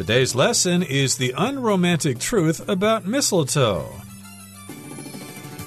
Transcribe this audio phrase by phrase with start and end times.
[0.00, 3.84] Today's lesson is the unromantic truth about mistletoe.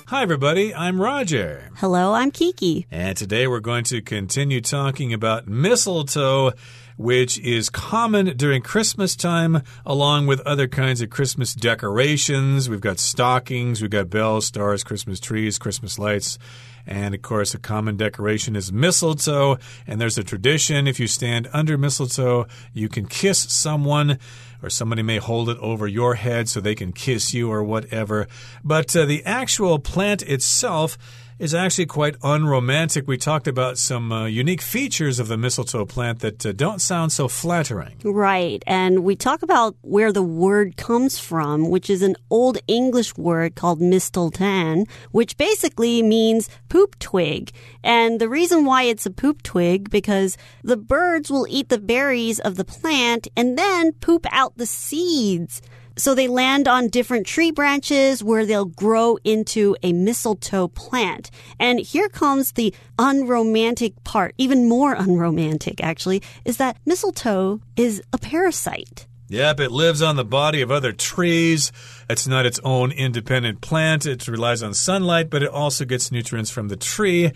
[0.08, 0.74] Hi, everybody.
[0.74, 1.70] I'm Roger.
[1.76, 2.88] Hello, I'm Kiki.
[2.90, 6.54] And today we're going to continue talking about mistletoe
[6.98, 12.70] which is common during Christmas time, along with other kinds of Christmas decorations.
[12.70, 16.38] We've got stockings, we've got bells, stars, Christmas trees, Christmas lights.
[16.86, 19.58] And of course, a common decoration is mistletoe.
[19.88, 24.20] And there's a tradition if you stand under mistletoe, you can kiss someone
[24.62, 28.28] or somebody may hold it over your head so they can kiss you or whatever.
[28.64, 30.98] But uh, the actual plant itself
[31.44, 33.06] is actually quite unromantic.
[33.06, 37.12] We talked about some uh, unique features of the mistletoe plant that uh, don't sound
[37.12, 38.00] so flattering.
[38.06, 38.64] Right.
[38.66, 43.56] And we talk about where the word comes from, which is an old English word
[43.56, 47.52] called mistletoe, which basically means poop twig.
[47.84, 52.40] And the reason why it's a poop twig because the birds will eat the berries
[52.40, 55.62] of the plant and then poop out the seeds.
[55.96, 61.30] So they land on different tree branches where they'll grow into a mistletoe plant.
[61.60, 68.18] And here comes the unromantic part, even more unromantic actually, is that mistletoe is a
[68.18, 69.08] parasite.
[69.30, 71.72] Yep, it lives on the body of other trees.
[72.10, 74.06] It's not its own independent plant.
[74.06, 77.32] It relies on sunlight, but it also gets nutrients from the tree.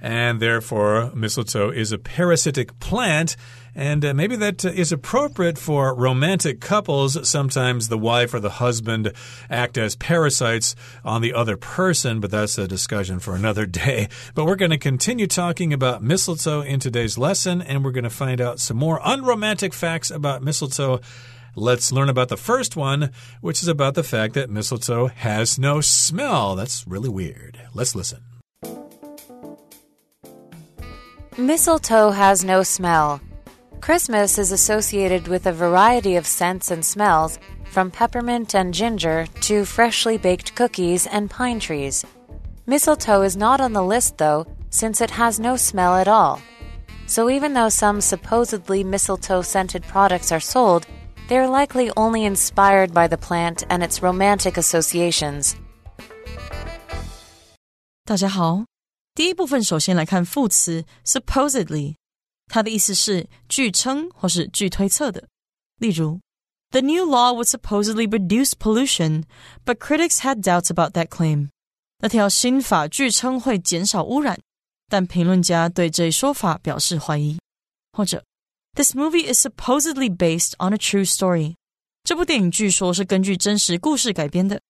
[0.00, 3.36] And therefore, mistletoe is a parasitic plant
[3.74, 7.28] and uh, maybe that is appropriate for romantic couples.
[7.28, 9.12] Sometimes the wife or the husband
[9.50, 14.08] act as parasites on the other person, but that's a discussion for another day.
[14.34, 18.10] But we're going to continue talking about mistletoe in today's lesson, and we're going to
[18.10, 21.00] find out some more unromantic facts about mistletoe.
[21.56, 25.80] Let's learn about the first one, which is about the fact that mistletoe has no
[25.80, 26.56] smell.
[26.56, 27.60] That's really weird.
[27.74, 28.20] Let's listen.
[31.36, 33.20] Mistletoe has no smell.
[33.83, 37.39] Christmas is associated with a variety of scents and smells,
[37.71, 42.05] from peppermint and ginger to freshly baked cookies and pine trees.
[42.65, 46.39] Mistletoe is not on the list, though, since it has no smell at all.
[47.07, 50.85] So even though some supposedly mistletoe scented products are sold,
[51.27, 55.55] they are likely only inspired by the plant and its romantic associations.
[58.05, 58.65] 大家好，
[59.13, 61.95] 第一部分首先来看副词 supposedly。
[62.47, 65.27] 它的意思是据称或是据推测的。
[65.77, 66.19] 例如，
[66.71, 69.23] The new law would supposedly reduce pollution,
[69.65, 71.49] but critics had doubts about that claim。
[71.99, 74.39] 那条新法据称会减少污染，
[74.87, 77.37] 但评论家对这一说法表示怀疑。
[77.91, 78.23] 或者，
[78.75, 81.55] This movie is supposedly based on a true story。
[82.03, 84.61] 这部电影据说是根据真实故事改编的。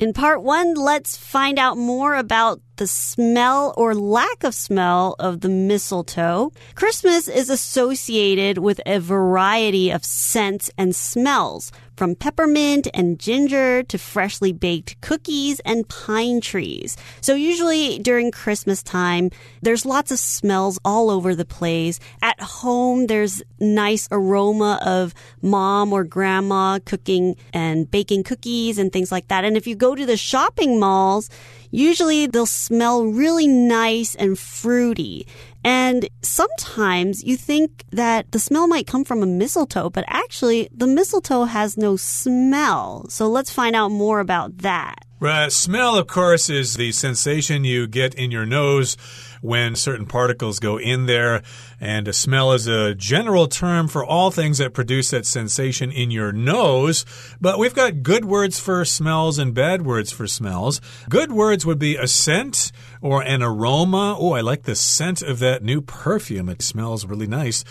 [0.00, 5.40] In part one, let's find out more about the smell or lack of smell of
[5.40, 6.52] the mistletoe.
[6.74, 13.98] Christmas is associated with a variety of scents and smells from peppermint and ginger to
[13.98, 16.96] freshly baked cookies and pine trees.
[17.20, 19.30] So usually during Christmas time,
[19.62, 22.00] there's lots of smells all over the place.
[22.22, 29.12] At home, there's nice aroma of mom or grandma cooking and baking cookies and things
[29.12, 29.44] like that.
[29.44, 31.30] And if you go to the shopping malls,
[31.74, 35.26] Usually they'll smell really nice and fruity.
[35.64, 40.86] And sometimes you think that the smell might come from a mistletoe, but actually the
[40.86, 43.06] mistletoe has no smell.
[43.08, 45.04] So let's find out more about that.
[45.18, 45.50] Right.
[45.50, 48.96] Smell, of course, is the sensation you get in your nose
[49.44, 51.42] when certain particles go in there.
[51.78, 56.10] And a smell is a general term for all things that produce that sensation in
[56.10, 57.04] your nose.
[57.42, 60.80] But we've got good words for smells and bad words for smells.
[61.10, 62.72] Good words would be a scent
[63.02, 64.16] or an aroma.
[64.18, 66.48] Oh, I like the scent of that new perfume.
[66.48, 67.64] It smells really nice.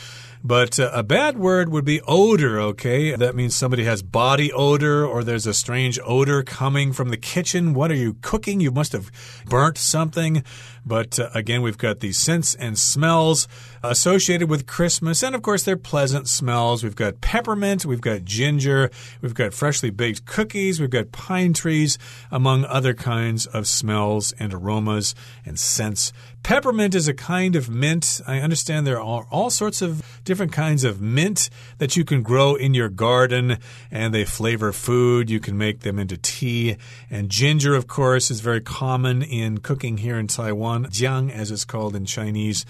[0.45, 3.15] But uh, a bad word would be odor, okay?
[3.15, 7.73] That means somebody has body odor or there's a strange odor coming from the kitchen.
[7.73, 8.59] What are you cooking?
[8.59, 9.09] You must have
[9.45, 10.43] burnt something.
[10.85, 13.47] But uh, again, we've got these scents and smells
[13.83, 15.23] associated with Christmas.
[15.23, 16.83] And of course, they're pleasant smells.
[16.83, 18.91] We've got peppermint, we've got ginger,
[19.21, 21.97] we've got freshly baked cookies, we've got pine trees,
[22.31, 25.15] among other kinds of smells and aromas
[25.45, 26.11] and scents.
[26.43, 28.19] Peppermint is a kind of mint.
[28.27, 32.55] I understand there are all sorts of different kinds of mint that you can grow
[32.55, 33.59] in your garden
[33.89, 35.29] and they flavor food.
[35.29, 36.75] You can make them into tea.
[37.09, 40.87] And ginger, of course, is very common in cooking here in Taiwan.
[40.87, 42.65] Jiang, as it's called in Chinese.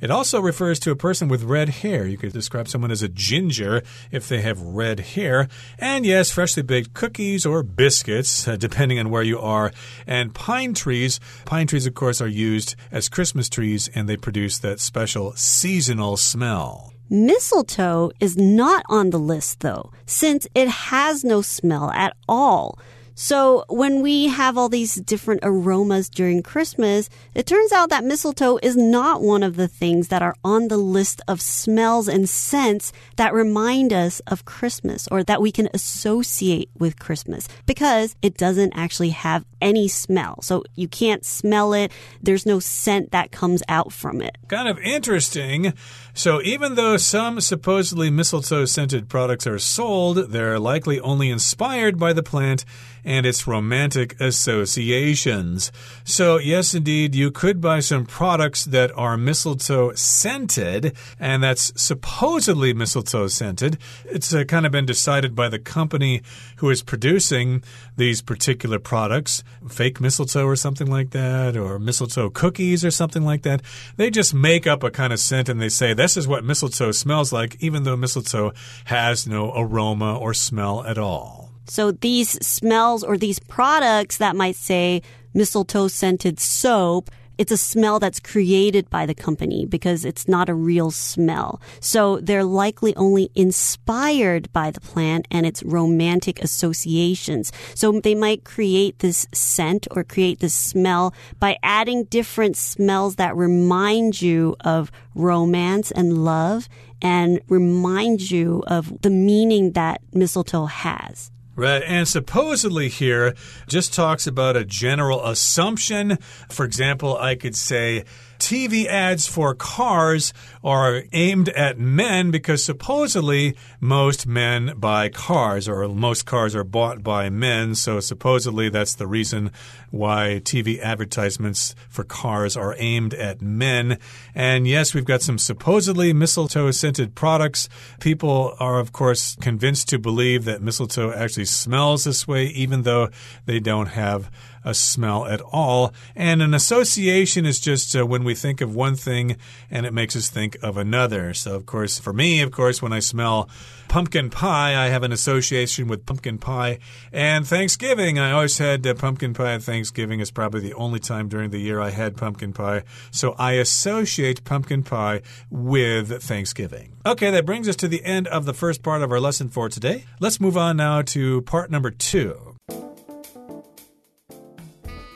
[0.00, 2.06] It also refers to a person with red hair.
[2.06, 5.48] You could describe someone as a ginger if they have red hair.
[5.78, 9.72] And yes, freshly baked cookies or biscuits, uh, depending on where you are.
[10.06, 11.20] And pine trees.
[11.44, 16.16] Pine trees, of course, are used as Christmas trees and they produce that special seasonal
[16.16, 16.92] smell.
[17.12, 22.78] Mistletoe is not on the list though, since it has no smell at all.
[23.14, 28.58] So when we have all these different aromas during Christmas, it turns out that mistletoe
[28.62, 32.92] is not one of the things that are on the list of smells and scents
[33.16, 38.72] that remind us of Christmas or that we can associate with Christmas because it doesn't
[38.74, 40.40] actually have any smell.
[40.42, 41.92] So you can't smell it.
[42.22, 44.36] There's no scent that comes out from it.
[44.48, 45.74] Kind of interesting.
[46.14, 52.12] So even though some supposedly mistletoe scented products are sold, they're likely only inspired by
[52.12, 52.64] the plant
[53.04, 55.72] and its romantic associations.
[56.04, 62.72] So, yes, indeed, you could buy some products that are mistletoe scented, and that's supposedly
[62.72, 63.78] mistletoe scented.
[64.04, 66.22] It's uh, kind of been decided by the company
[66.56, 67.62] who is producing
[67.96, 73.42] these particular products fake mistletoe or something like that, or mistletoe cookies or something like
[73.42, 73.62] that.
[73.96, 76.92] They just make up a kind of scent and they say, this is what mistletoe
[76.92, 78.52] smells like, even though mistletoe
[78.86, 81.50] has no aroma or smell at all.
[81.70, 85.02] So these smells or these products that might say
[85.32, 90.54] mistletoe scented soap, it's a smell that's created by the company because it's not a
[90.54, 91.60] real smell.
[91.78, 97.52] So they're likely only inspired by the plant and its romantic associations.
[97.76, 103.36] So they might create this scent or create this smell by adding different smells that
[103.36, 106.68] remind you of romance and love
[107.00, 111.30] and remind you of the meaning that mistletoe has.
[111.60, 111.82] Right.
[111.84, 113.34] And supposedly here
[113.68, 116.16] just talks about a general assumption.
[116.48, 118.06] For example, I could say,
[118.40, 120.32] TV ads for cars
[120.64, 127.02] are aimed at men because supposedly most men buy cars or most cars are bought
[127.02, 127.74] by men.
[127.74, 129.52] So supposedly that's the reason
[129.90, 133.98] why TV advertisements for cars are aimed at men.
[134.34, 137.68] And yes, we've got some supposedly mistletoe scented products.
[138.00, 143.10] People are, of course, convinced to believe that mistletoe actually smells this way, even though
[143.44, 144.30] they don't have
[144.64, 145.92] a smell at all.
[146.14, 149.36] And an association is just uh, when we think of one thing
[149.70, 151.34] and it makes us think of another.
[151.34, 153.48] So, of course, for me, of course, when I smell
[153.88, 156.78] pumpkin pie, I have an association with pumpkin pie.
[157.12, 160.20] And Thanksgiving, I always had uh, pumpkin pie at Thanksgiving.
[160.20, 162.84] is probably the only time during the year I had pumpkin pie.
[163.10, 166.92] So I associate pumpkin pie with Thanksgiving.
[167.04, 169.68] Okay, that brings us to the end of the first part of our lesson for
[169.68, 170.04] today.
[170.20, 172.49] Let's move on now to part number two.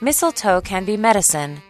[0.04, 1.62] Mistletoe can be medicine.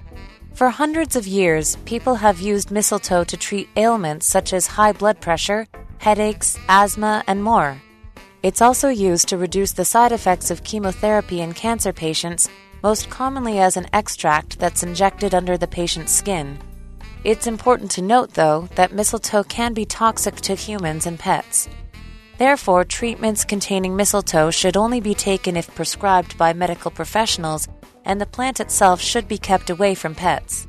[0.54, 5.20] For hundreds of years, people have used mistletoe to treat ailments such as high blood
[5.20, 7.80] pressure, headaches, asthma, and more.
[8.42, 12.48] It's also used to reduce the side effects of chemotherapy in cancer patients,
[12.82, 16.58] most commonly as an extract that's injected under the patient's skin.
[17.22, 21.68] It's important to note, though, that mistletoe can be toxic to humans and pets.
[22.36, 27.68] Therefore, treatments containing mistletoe should only be taken if prescribed by medical professionals
[28.03, 30.65] and the plant itself should be kept away from pets.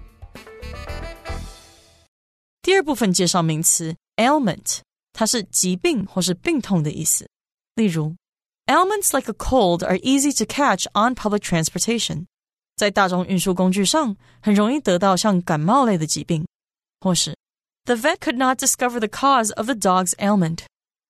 [2.63, 4.81] 第二部分介绍名词 ailment，
[5.13, 7.29] 它是疾病或是病痛的意思。
[7.75, 8.15] 例如，
[8.67, 12.27] ailments like a cold are easy to catch on public transportation，
[12.77, 16.47] 在大众运输工具上很容易得到像感冒类的疾病，
[17.01, 17.35] 或是
[17.87, 20.61] The vet could not discover the cause of the dog's ailment，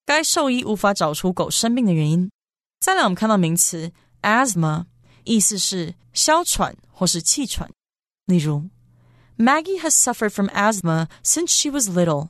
[0.06, 2.30] 该兽医无法找出狗生病的原因。
[2.78, 4.86] 再来，我们看到名词 asthma。
[5.24, 7.69] 意思是 哮喘或是气喘。
[8.25, 8.67] 例如
[9.37, 12.29] ，Maggie has suffered from asthma since she was little。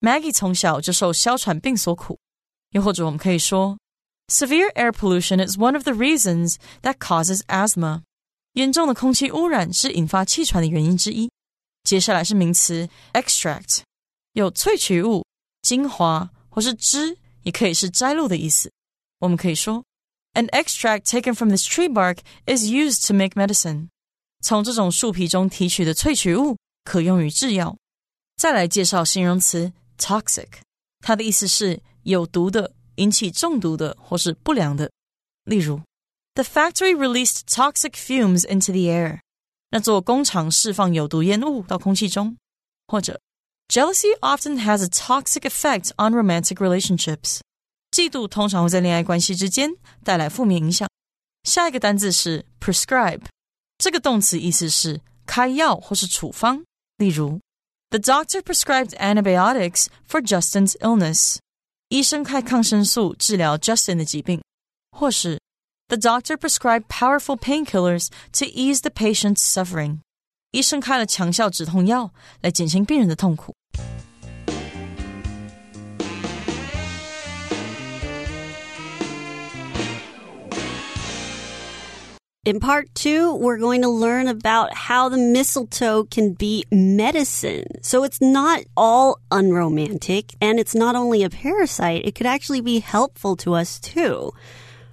[0.00, 2.18] Maggie 从小就受哮喘病所苦。
[2.70, 3.78] 又或者我们可以说
[4.26, 8.02] ，Severe air pollution is one of the reasons that causes asthma。
[8.54, 11.30] 严重的空气污染是引发气喘的原因之一。
[11.84, 13.82] 接下来是名词 extract，
[14.32, 15.24] 有萃取物、
[15.62, 18.72] 精华或是汁，也可以是摘录的意思。
[19.20, 19.84] 我们可以说
[20.35, 23.89] an extract taken from this tree bark is used to make medicine.
[24.41, 27.77] 从这种树皮中提取的萃取物可用于制药。
[28.37, 30.47] 再来介绍形容词 toxic，
[30.99, 34.91] 它的意思是有毒的、引起中毒的或是不良的。
[35.43, 35.81] 例如，
[36.33, 39.19] The factory released toxic fumes into the air。
[39.69, 42.35] 那座工厂释放有毒烟雾到空气中。
[42.87, 43.21] 或者，
[43.67, 47.39] Jealousy often has a toxic effect on romantic relationships。
[47.96, 49.70] 嫉妒通常会在恋爱关系之间
[50.04, 50.86] 带来负面影响。
[51.44, 53.22] 下一个单字是 prescribe，
[53.78, 56.62] 这个动词意思是开药或是处方。
[56.98, 57.40] 例如
[57.88, 61.38] The doctor prescribed antibiotics for Justin's illness.
[61.88, 64.42] 医生开抗生素治疗 Justin 的疾病，
[64.90, 65.40] 或是
[65.88, 70.00] The doctor prescribed powerful painkillers to ease the patient's suffering.
[70.50, 72.12] 医生开了强效止痛药
[72.42, 73.54] 来减轻病人的痛苦。
[82.46, 87.64] In part two, we're going to learn about how the mistletoe can be medicine.
[87.82, 92.78] So it's not all unromantic, and it's not only a parasite, it could actually be
[92.78, 94.30] helpful to us too.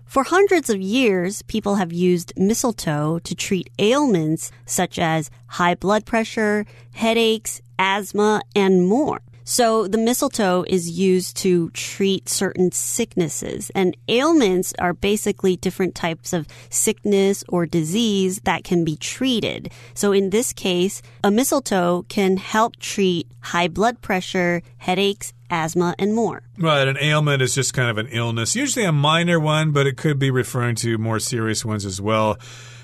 [0.04, 6.08] For hundreds of years, people have used mistletoe to treat ailments such as high blood
[6.08, 9.22] pressure, headaches, asthma, and more.
[9.44, 16.34] So the mistletoe is used to treat certain sicknesses and ailments are basically different types
[16.34, 19.72] of sickness or disease that can be treated.
[19.94, 26.14] So in this case, a mistletoe can help treat high blood pressure, headaches, asthma, and
[26.14, 26.44] more.
[26.58, 29.98] Right, an ailment is just kind of an illness, usually a minor one, but it
[29.98, 32.38] could be referring to more serious ones as well.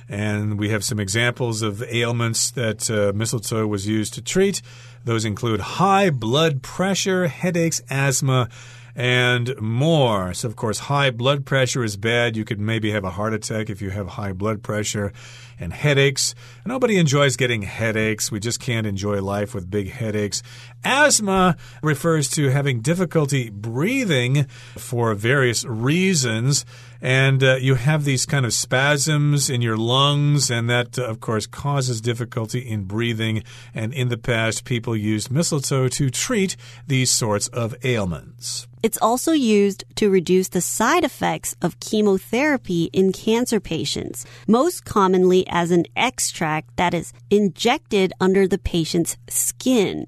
[0.10, 4.62] And we have some examples of ailments that uh, mistletoe was used to treat.
[5.06, 8.50] Those include high blood pressure, headaches, asthma,
[8.96, 10.34] and more.
[10.34, 12.36] So, of course, high blood pressure is bad.
[12.36, 15.14] You could maybe have a heart attack if you have high blood pressure
[15.60, 16.34] and headaches.
[16.66, 18.32] Nobody enjoys getting headaches.
[18.32, 20.42] We just can't enjoy life with big headaches.
[20.84, 24.46] Asthma refers to having difficulty breathing
[24.78, 26.66] for various reasons.
[27.02, 31.22] And uh, you have these kind of spasms in your lungs, and that, uh, of
[31.22, 33.44] course, causes difficulty in breathing.
[33.74, 38.68] And in the past, people used mistletoe to treat these sorts of ailments.
[38.82, 45.46] It's also used to reduce the side effects of chemotherapy in cancer patients, most commonly
[45.50, 50.06] as an extract that is injected under the patient's skin.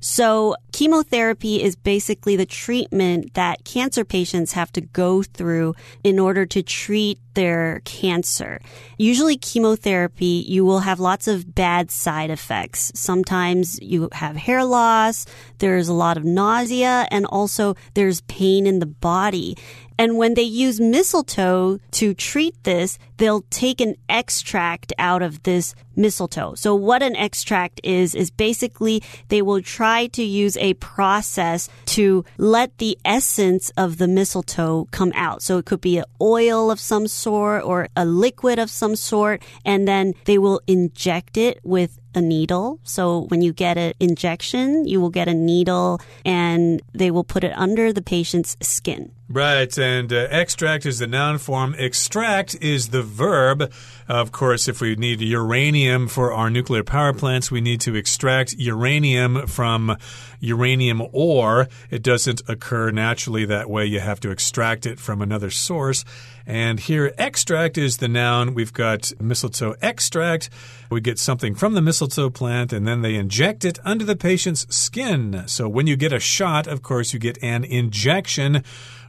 [0.00, 6.44] So chemotherapy is basically the treatment that cancer patients have to go through in order
[6.44, 8.60] to treat their cancer.
[8.98, 12.92] Usually chemotherapy, you will have lots of bad side effects.
[12.94, 15.24] Sometimes you have hair loss,
[15.58, 19.56] there's a lot of nausea, and also there's pain in the body.
[19.98, 25.74] And when they use mistletoe to treat this, they'll take an extract out of this
[25.96, 26.54] mistletoe.
[26.54, 32.24] So what an extract is, is basically they will try to use a process to
[32.38, 35.42] let the essence of the mistletoe come out.
[35.42, 39.42] So it could be an oil of some sort or a liquid of some sort,
[39.64, 42.80] and then they will inject it with a needle.
[42.84, 47.44] So when you get an injection, you will get a needle and they will put
[47.44, 49.10] it under the patient's skin.
[49.26, 51.74] Right, and uh, extract is the noun form.
[51.78, 53.72] Extract is the verb.
[54.06, 58.52] Of course, if we need uranium for our nuclear power plants, we need to extract
[58.58, 59.96] uranium from
[60.40, 61.68] uranium ore.
[61.90, 63.86] It doesn't occur naturally that way.
[63.86, 66.04] You have to extract it from another source.
[66.46, 68.52] And here, extract is the noun.
[68.52, 70.50] We've got mistletoe extract.
[70.90, 74.66] We get something from the mistletoe plant, and then they inject it under the patient's
[74.74, 75.44] skin.
[75.46, 78.62] So when you get a shot, of course, you get an injection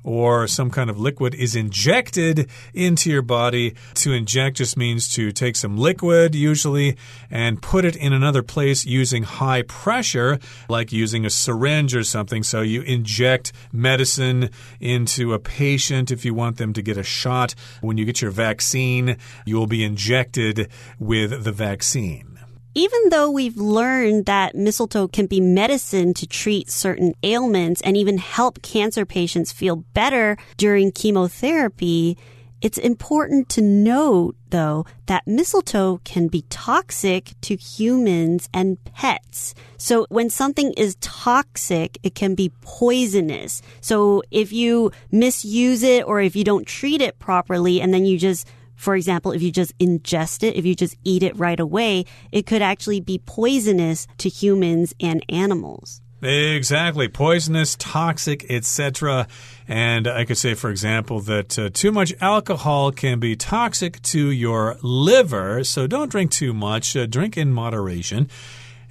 [0.06, 3.76] or some kind of liquid is injected into your body.
[3.96, 6.96] To inject just means to take some liquid, usually,
[7.30, 12.44] and put it in another place using high pressure, like using a syringe or something.
[12.44, 17.56] So you inject medicine into a patient if you want them to get a shot.
[17.82, 20.70] When you get your vaccine, you will be injected
[21.00, 22.35] with the vaccine
[22.76, 28.18] even though we've learned that mistletoe can be medicine to treat certain ailments and even
[28.18, 32.18] help cancer patients feel better during chemotherapy,
[32.62, 39.54] it's important to note, though, that mistletoe can be toxic to humans and pets.
[39.78, 43.62] So when something is toxic, it can be poisonous.
[43.82, 48.18] So if you misuse it or if you don't treat it properly and then you
[48.18, 52.06] just for example, if you just ingest it, if you just eat it right away,
[52.32, 56.02] it could actually be poisonous to humans and animals.
[56.22, 57.08] Exactly.
[57.08, 59.28] Poisonous, toxic, etc.
[59.68, 64.32] And I could say, for example, that uh, too much alcohol can be toxic to
[64.32, 65.64] your liver.
[65.64, 66.96] So don't drink too much.
[66.96, 68.30] Uh, drink in moderation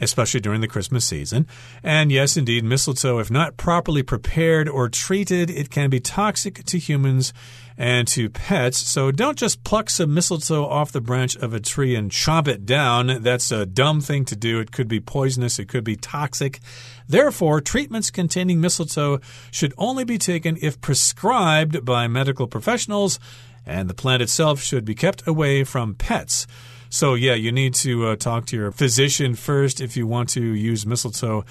[0.01, 1.47] especially during the Christmas season.
[1.83, 6.79] And yes, indeed, mistletoe, if not properly prepared or treated, it can be toxic to
[6.79, 7.33] humans
[7.77, 8.79] and to pets.
[8.79, 12.65] So don't just pluck some mistletoe off the branch of a tree and chop it
[12.65, 13.23] down.
[13.23, 14.61] That's a dumb thing to do.
[14.61, 16.61] It could be poisonous, it could be toxic.
[17.09, 23.19] Therefore, treatments containing mistletoe should only be taken if prescribed by medical professionals,
[23.67, 26.47] and the plant itself should be kept away from pets.
[26.91, 30.43] So, yeah, you need to uh, talk to your physician first if you want to
[30.43, 31.45] use mistletoe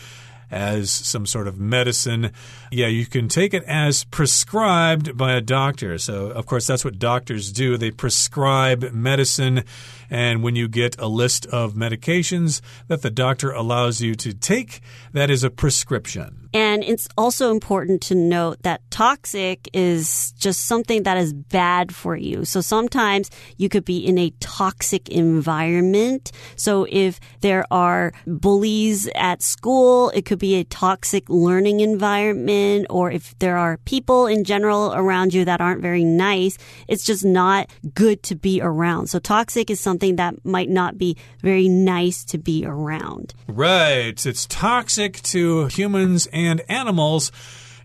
[0.53, 2.31] as some sort of medicine.
[2.71, 5.97] Yeah, you can take it as prescribed by a doctor.
[5.97, 7.75] So, of course, that's what doctors do.
[7.75, 9.63] They prescribe medicine.
[10.09, 14.81] And when you get a list of medications that the doctor allows you to take,
[15.11, 16.42] that is a prescription.
[16.53, 22.15] And it's also important to note that toxic is just something that is bad for
[22.15, 22.45] you.
[22.45, 26.31] So sometimes you could be in a toxic environment.
[26.55, 32.85] So if there are bullies at school, it could be a toxic learning environment.
[32.91, 36.57] Or if there are people in general around you that aren't very nice,
[36.87, 39.07] it's just not good to be around.
[39.07, 43.33] So toxic is something that might not be very nice to be around.
[43.47, 44.23] Right.
[44.23, 47.31] It's toxic to humans and and animals.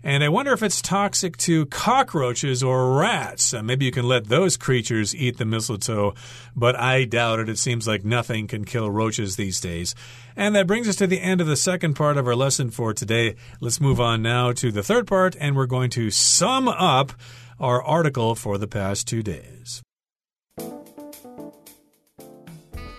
[0.03, 3.53] And I wonder if it's toxic to cockroaches or rats.
[3.53, 6.13] Uh, maybe you can let those creatures eat the mistletoe,
[6.55, 7.49] but I doubt it.
[7.49, 9.95] It seems like nothing can kill roaches these days.
[10.37, 12.93] And that brings us to the end of the second part of our lesson for
[12.93, 13.35] today.
[13.59, 17.11] Let's move on now to the third part, and we're going to sum up
[17.59, 19.81] our article for the past two days.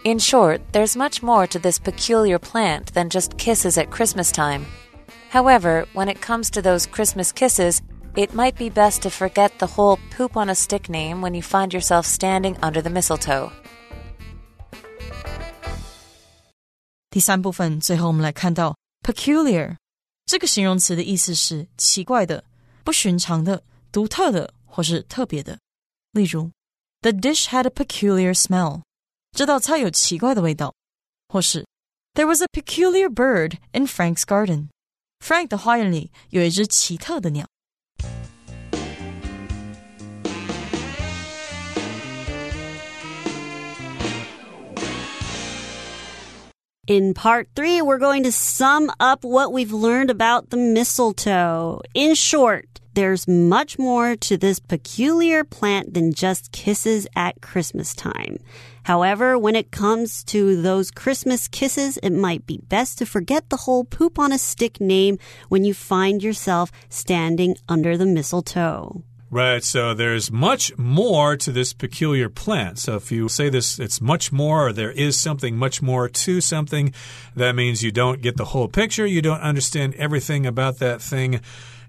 [0.04, 4.66] In short, there's much more to this peculiar plant than just kisses at Christmas time.
[5.31, 7.81] However, when it comes to those Christmas kisses,
[8.15, 11.41] it might be best to forget the whole poop on a stick name when you
[11.41, 13.51] find yourself standing under the mistletoe.
[17.09, 19.77] 第三部分，最后我们来看到 peculiar
[20.25, 22.43] 这个形容词的意思是奇怪的、
[22.83, 25.57] 不寻常的、独特的或是特别的。
[26.11, 26.51] 例如，
[27.01, 28.81] The dish had a peculiar smell，
[29.31, 30.73] 这道菜有奇怪的味道，
[31.27, 31.65] 或是
[32.13, 34.69] There was a peculiar bird in Frank's garden。
[35.19, 37.47] Frank 的花园里有一只奇特的鸟。
[46.87, 51.81] In part three, we're going to sum up what we've learned about the mistletoe.
[51.95, 52.67] In short,
[53.00, 58.36] there's much more to this peculiar plant than just kisses at Christmas time.
[58.82, 63.56] However, when it comes to those Christmas kisses, it might be best to forget the
[63.56, 65.16] whole poop on a stick name
[65.48, 69.02] when you find yourself standing under the mistletoe.
[69.32, 72.80] Right, so there's much more to this peculiar plant.
[72.80, 76.40] So if you say this, it's much more, or there is something much more to
[76.42, 76.92] something,
[77.34, 81.40] that means you don't get the whole picture, you don't understand everything about that thing.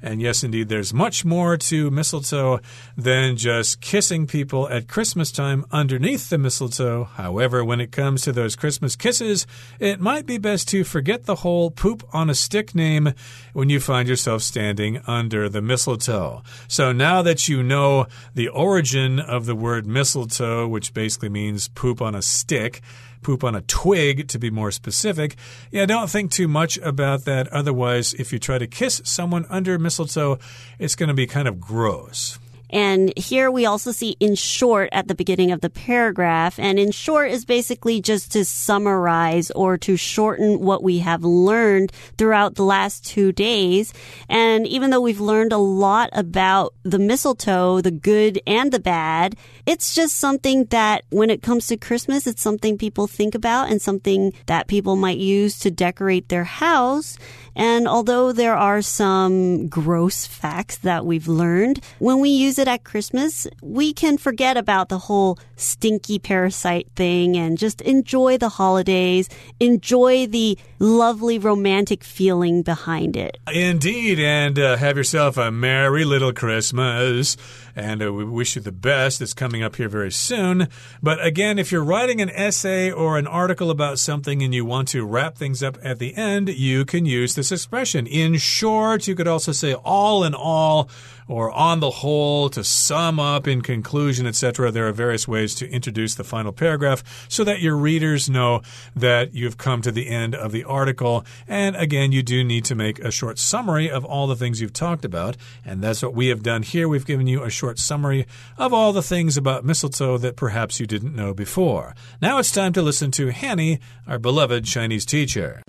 [0.02, 2.60] And yes, indeed, there's much more to mistletoe
[2.98, 7.04] than just kissing people at Christmas time underneath the mistletoe.
[7.04, 9.46] However, when it comes to those Christmas kisses,
[9.80, 13.14] it might be best to forget the whole poop on a stick name
[13.54, 16.42] when you find yourself standing under the mistletoe.
[16.68, 22.02] So now that you know the origin of the word mistletoe, which basically means poop
[22.02, 22.82] on a stick,
[23.22, 25.36] poop on a twig, to be more specific.
[25.72, 27.48] Yeah, don't think too much about that.
[27.50, 30.40] Otherwise, if you try to kiss someone under mistletoe,
[30.80, 32.40] it's going to be kind of gross.
[32.72, 36.58] And here we also see in short at the beginning of the paragraph.
[36.58, 41.92] And in short is basically just to summarize or to shorten what we have learned
[42.18, 43.94] throughout the last two days.
[44.30, 49.36] And even though we've learned a lot about the mistletoe, the good and the bad,
[49.66, 53.82] it's just something that when it comes to Christmas, it's something people think about and
[53.82, 57.18] something that people might use to decorate their house.
[57.56, 62.84] And although there are some gross facts that we've learned, when we use it at
[62.84, 69.30] Christmas, we can forget about the whole stinky parasite thing and just enjoy the holidays,
[69.60, 73.38] enjoy the lovely romantic feeling behind it.
[73.52, 77.38] Indeed, and uh, have yourself a merry little Christmas.
[77.76, 79.22] And uh, we wish you the best.
[79.22, 80.68] It's coming up here very soon.
[81.02, 84.88] But again, if you're writing an essay or an article about something and you want
[84.90, 88.08] to wrap things up at the end, you can use this expression.
[88.08, 90.90] In short, you could also say all in all
[91.28, 94.72] or on the whole, to sum up in conclusion, etc.
[94.72, 98.62] There are various ways to introduce the final paragraph so that your readers know
[98.96, 101.26] that you've come to the end of the article.
[101.48, 104.74] And again, you do need to make a short summary of all the things you've
[104.74, 105.38] talked about.
[105.66, 106.88] And that's what we have done here.
[106.88, 108.26] We've given you a short summary
[108.58, 111.96] of all the things about mistletoe that perhaps you didn't know before.
[112.22, 115.62] Now it's time to listen to Hanny, our beloved Chinese teacher.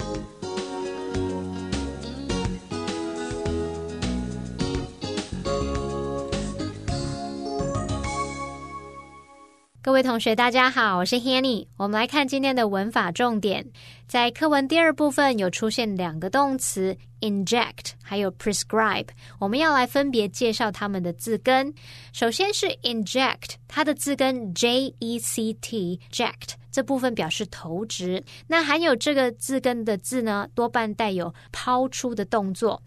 [9.93, 11.67] 各位同学，大家好，我是 Hanny。
[11.77, 13.63] 我们来看今天的文法重点，
[14.07, 21.75] 在课文第二部分有出现两个动词 inject 还有 prescribe，我们要来分别介绍它们的字根。
[22.15, 28.25] 首先是 inject，它的字根 j e c t，ject 这部分表示投掷。
[28.47, 32.83] 那含有这个字根的字呢，多半带有抛出的动作。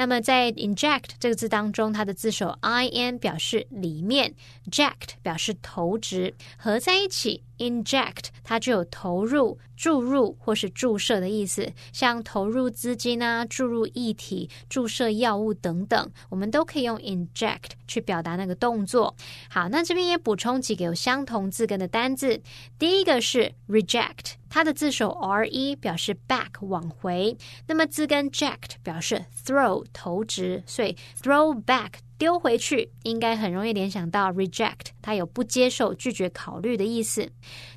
[0.00, 4.34] 那么在 inject 这个字当中，它的字首 i n 表示里面
[4.70, 11.70] ，ject 表示投掷，合在一起 inject 它就有投入、注入或是注射的意思。
[11.92, 19.14] 像投入资金啊、注入液体、注射药物等等，我们都可以用 inject 去表达那个动作。
[19.50, 22.40] 好，那这边也补充几个有相同字根的单字。
[22.78, 24.39] 第一个是 reject。
[24.50, 37.30] 它的字首 r e 表示 back 往回，那么字根 ject 表示 throw 投掷，所以 throw back 丢回去，应该很容易联想到 reject，它有不接受、拒绝考虑的意思。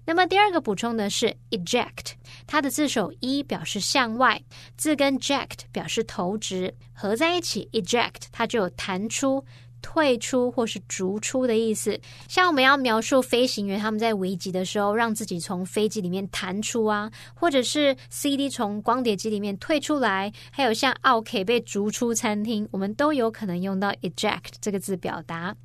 [0.05, 2.13] 那么第二个补充的是 eject，
[2.47, 4.41] 它的字首 e 表示向外，
[4.75, 9.45] 字根 ject 表示投掷，合在一起 eject 它就有弹出。
[9.83, 25.55] 退出或是逐出的意思，像我们要描述飞行员他们在危急的时候，让自己从飞机里面弹出啊，或者是 CD 从光碟机里面退出来，还有像 OK 被逐出餐厅，我们都有可能用到 eject 这个字表达。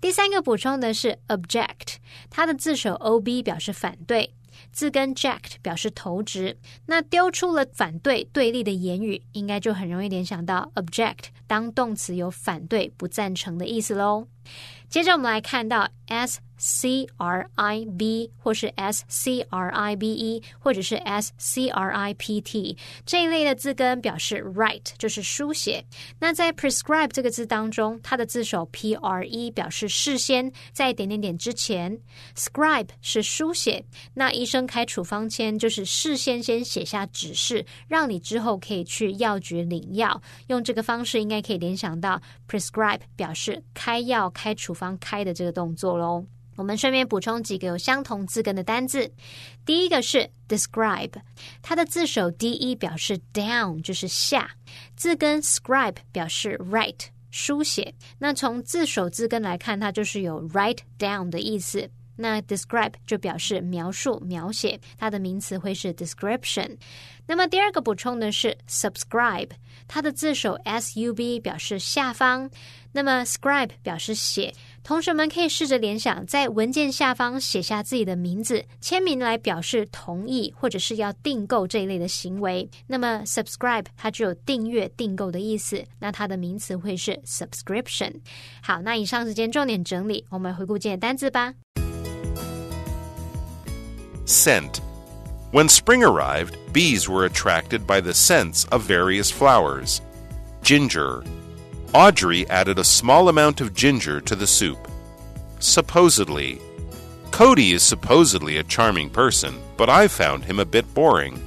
[0.00, 1.96] 第三个补充的是 object，
[2.30, 4.30] 它的字首 ob 表示反对。
[4.72, 14.26] 字根 ject 表示投掷，那丢出了反对对立的言语，应该就很容易联想到 object 当动词有反对、不赞成的意思喽。
[14.88, 16.40] 接着我们来看到 s。
[16.56, 22.14] C R I B 或是 S C R I B E 或者是 S C R I
[22.14, 25.84] P T 这一类的字根表示 write 就是书写。
[26.18, 31.98] 那在 prescribe 这个字当中，它的字首 P R E 表示事先在点点点之前
[32.36, 33.84] ，scribe 是书写。
[34.14, 40.20] 那医生开处方签就是事先先写下指示，让你之后可以去药局领药。
[40.46, 46.24] 用这个方式应该可以联想到 prescribe 表示开药、开处方、开的这个动作喽。
[46.56, 49.10] 我们顺便补充几个有相同字根的单字。
[49.64, 51.12] 第一个是 describe，
[51.62, 54.46] 它的字首 d e 表示 down，就是下；
[54.96, 57.94] 字根 scribe 表示 write，书写。
[58.18, 61.90] 那从字首字根来看，它就是有 write down 的意思。
[62.16, 66.76] 那 describe 就表示描述、描写，它的名词会是 description。
[67.26, 69.50] 那么第二个补充的是 subscribe，
[69.88, 72.48] 它的字首 s u b 表示下方，
[72.92, 74.54] 那么 scribe 表示写。
[74.84, 82.68] 同学们可以试着联想，在文件下方写下自己的名字、签名来表示同意，或者是要订购这一类的行为。
[82.86, 88.12] 那么 subscribe 它具有订阅、订购的意思，那它的名词会是 subscription。
[88.62, 91.54] 好，那以上时间重点整理，我们回顾今天单字吧。
[94.26, 94.80] Scent.
[95.50, 100.00] When spring arrived, bees were attracted by the scents of various flowers.
[100.62, 101.22] Ginger.
[101.94, 104.90] Audrey added a small amount of ginger to the soup.
[105.60, 106.60] Supposedly.
[107.30, 111.40] Cody is supposedly a charming person, but I found him a bit boring.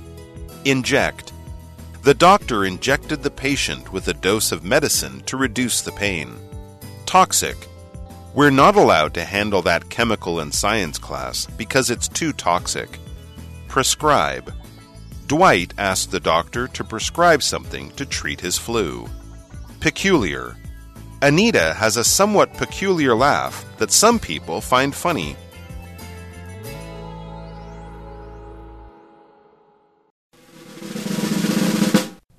[0.63, 1.33] Inject.
[2.03, 6.33] The doctor injected the patient with a dose of medicine to reduce the pain.
[7.05, 7.57] Toxic.
[8.33, 12.99] We're not allowed to handle that chemical in science class because it's too toxic.
[13.67, 14.53] Prescribe.
[15.27, 19.09] Dwight asked the doctor to prescribe something to treat his flu.
[19.79, 20.55] Peculiar.
[21.21, 25.35] Anita has a somewhat peculiar laugh that some people find funny.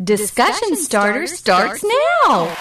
[0.03, 2.57] Discussion starter starts now.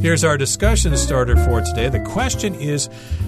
[0.00, 1.90] Here's our discussion starter for today.
[1.90, 2.86] The question is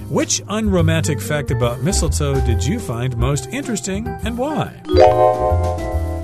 [0.09, 4.81] Which unromantic fact about mistletoe did you find most interesting and why?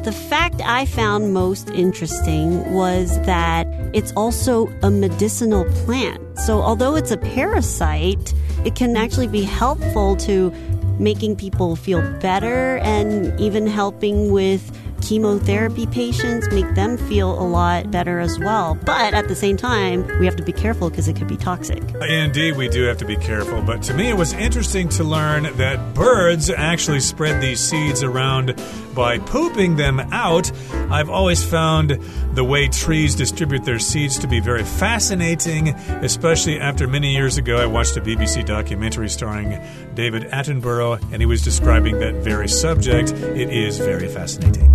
[0.09, 6.19] The fact I found most interesting was that it's also a medicinal plant.
[6.39, 8.33] So, although it's a parasite,
[8.65, 10.51] it can actually be helpful to
[10.99, 14.63] making people feel better and even helping with
[15.01, 18.75] chemotherapy patients, make them feel a lot better as well.
[18.85, 21.83] But at the same time, we have to be careful because it could be toxic.
[22.03, 23.63] Indeed, we do have to be careful.
[23.63, 28.61] But to me, it was interesting to learn that birds actually spread these seeds around
[28.95, 30.51] by pooping them out.
[30.91, 31.91] I've always found
[32.35, 37.59] the way trees distribute their seeds to be very fascinating, especially after many years ago
[37.59, 39.61] I watched a BBC documentary starring
[39.95, 43.13] David Attenborough, and he was describing that very subject.
[43.13, 44.75] It is very fascinating.